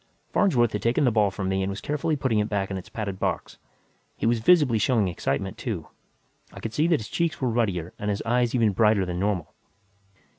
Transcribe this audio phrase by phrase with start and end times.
[0.31, 2.89] Farnsworth had taken the ball from me and was carefully putting it back in its
[2.89, 3.59] padded box.
[4.17, 5.89] He was visibly showing excitement, too;
[6.51, 9.53] I could see that his cheeks were ruddier and his eyes even brighter than normal.